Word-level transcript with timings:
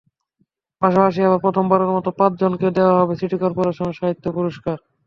পাশাপাশি 0.81 1.19
এবার 1.21 1.43
প্রথমবারের 1.45 1.93
মতো 1.95 2.09
পাঁচজনকে 2.19 2.67
দেওয়া 2.77 2.95
হবে 2.99 3.13
সিটি 3.19 3.37
করপোরেশন 3.43 3.89
সাহিত্য 3.99 4.25
পুরস্কার। 4.37 4.77